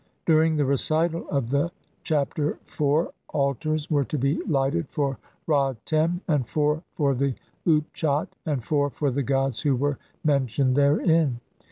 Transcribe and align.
During 0.25 0.55
the 0.55 0.65
recital 0.65 1.29
of 1.29 1.51
the 1.51 1.69
Chapter 2.03 2.57
four 2.63 3.13
al 3.35 3.53
tars 3.53 3.91
were 3.91 4.03
to 4.05 4.17
be 4.17 4.41
lighted 4.47 4.89
for 4.89 5.19
Ra 5.45 5.75
Tem, 5.85 6.21
and 6.27 6.49
four 6.49 6.81
for 6.95 7.13
the 7.13 7.35
Utchat, 7.67 8.29
and 8.43 8.63
four 8.63 8.89
for 8.89 9.11
the 9.11 9.21
gods 9.21 9.61
who 9.61 9.75
were 9.75 9.99
mentioned 10.23 10.75
therein. 10.75 11.39